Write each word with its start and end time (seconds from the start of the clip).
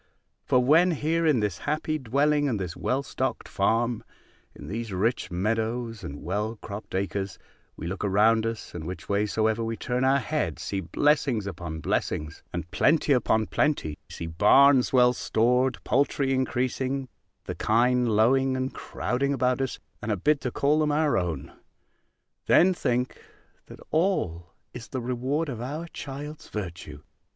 For 0.47 0.57
when 0.57 0.89
here, 0.89 1.27
in 1.27 1.41
this 1.41 1.59
happy 1.59 1.99
dwelling, 1.99 2.49
and 2.49 2.59
this 2.59 2.75
well 2.75 3.03
stocked 3.03 3.47
farm, 3.47 4.03
in 4.55 4.67
these 4.67 4.91
rich 4.91 5.29
meadows, 5.29 6.03
and 6.03 6.23
well 6.23 6.55
cropt 6.63 6.95
acres, 6.95 7.37
we 7.77 7.85
look 7.85 8.03
around 8.03 8.47
us, 8.47 8.73
and 8.73 8.87
which 8.87 9.07
way 9.07 9.27
soever 9.27 9.63
we 9.63 9.77
turn 9.77 10.03
our 10.03 10.17
head, 10.17 10.57
see 10.57 10.79
blessings 10.79 11.45
upon 11.45 11.81
blessings, 11.81 12.41
and 12.51 12.71
plenty 12.71 13.13
upon 13.13 13.45
plenty, 13.45 13.95
see 14.09 14.25
barns 14.25 14.91
well 14.91 15.13
stored, 15.13 15.77
poultry 15.83 16.33
increasing, 16.33 17.07
the 17.43 17.53
kine 17.53 18.07
lowing 18.07 18.57
and 18.57 18.73
crowding 18.73 19.33
about 19.33 19.61
us: 19.61 19.77
and 20.01 20.11
are 20.11 20.15
bid 20.15 20.41
to 20.41 20.49
call 20.49 20.79
them 20.79 20.91
our 20.91 21.15
own. 21.15 21.51
Then 22.47 22.73
think, 22.73 23.21
that 23.67 23.79
all 23.91 24.47
is 24.73 24.87
the 24.87 24.99
reward 24.99 25.47
of 25.47 25.61
our 25.61 25.85
child's 25.89 26.49
virtue! 26.49 27.01